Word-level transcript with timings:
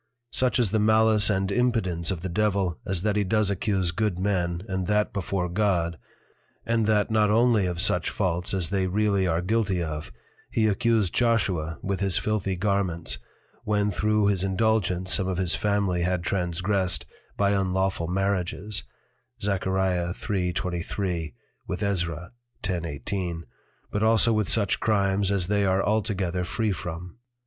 Such 0.31 0.57
is 0.57 0.71
the 0.71 0.79
malice 0.79 1.29
and 1.29 1.51
impudence 1.51 2.09
of 2.09 2.21
the 2.21 2.27
Devil, 2.27 2.79
as 2.87 3.03
that 3.03 3.15
he 3.15 3.23
does 3.23 3.51
accuse 3.51 3.91
good 3.91 4.17
Men, 4.17 4.63
and 4.67 4.87
that 4.87 5.13
before 5.13 5.47
God, 5.47 5.99
and 6.65 6.87
that 6.87 7.11
not 7.11 7.29
only 7.29 7.67
of 7.67 7.79
such 7.79 8.09
Faults 8.09 8.51
as 8.51 8.71
they 8.71 8.87
really 8.87 9.27
are 9.27 9.43
guilty 9.43 9.83
of, 9.83 10.11
he 10.49 10.67
accused 10.67 11.13
Joshua 11.13 11.77
with 11.83 11.99
his 11.99 12.17
filthy 12.17 12.55
Garments, 12.55 13.19
when 13.63 13.91
through 13.91 14.25
his 14.25 14.43
Indulgence 14.43 15.13
some 15.13 15.27
of 15.27 15.37
his 15.37 15.53
Family 15.53 16.01
had 16.01 16.23
transgressed 16.23 17.05
by 17.37 17.51
unlawful 17.51 18.07
Marriages, 18.07 18.83
Zach. 19.39 19.65
3.23. 19.65 21.33
with 21.67 21.83
Ezra. 21.83 22.31
10.18. 22.63 23.43
but 23.91 24.01
also 24.01 24.33
with 24.33 24.49
such 24.49 24.79
Crimes, 24.79 25.29
as 25.29 25.45
they 25.45 25.63
are 25.63 25.83
altogether 25.83 26.43
free 26.43 26.71
from. 26.71 27.19